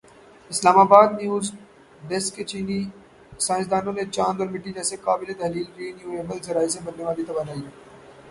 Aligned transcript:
اسلام 0.51 0.77
آبادنیو 0.79 1.35
زڈیسکچینی 1.47 2.79
سائنسدانوں 3.47 3.93
نے 3.97 4.03
چاند 4.15 4.37
اور 4.41 4.49
مٹی 4.53 4.71
جیسے 4.77 4.95
قابلِ 5.05 5.27
تحلیل 5.39 5.67
رینیوایبل 5.77 6.39
ذرائع 6.47 6.69
سے 6.73 6.79
بننے 6.85 7.03
والی 7.05 7.23
توانائی 7.27 7.61